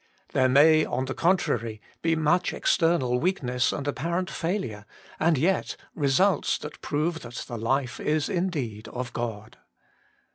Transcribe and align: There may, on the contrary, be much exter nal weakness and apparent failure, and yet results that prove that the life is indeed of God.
There 0.29 0.49
may, 0.49 0.83
on 0.83 1.05
the 1.05 1.13
contrary, 1.13 1.79
be 2.01 2.15
much 2.15 2.55
exter 2.55 2.97
nal 2.97 3.19
weakness 3.19 3.71
and 3.71 3.87
apparent 3.87 4.31
failure, 4.31 4.85
and 5.19 5.37
yet 5.37 5.75
results 5.93 6.57
that 6.57 6.81
prove 6.81 7.19
that 7.19 7.45
the 7.47 7.59
life 7.59 7.99
is 7.99 8.27
indeed 8.27 8.87
of 8.87 9.13
God. 9.13 9.57